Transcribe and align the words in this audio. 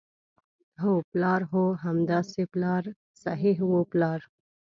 هو، 0.81 0.93
پلار، 1.11 1.41
هو 1.51 1.65
همداسې 1.85 2.41
پلار 2.53 2.83
صحیح 3.23 3.57
وو، 3.69 3.81
پلار. 3.91 4.19